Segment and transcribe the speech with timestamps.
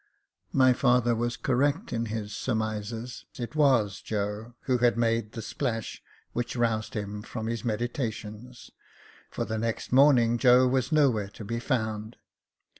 [0.51, 3.25] My father was correct in his surmises.
[3.37, 6.01] It was Joe— who had made the splash
[6.33, 8.71] which roused him from his meditations,
[9.29, 12.15] for the next morning Joe was nowhere to be found.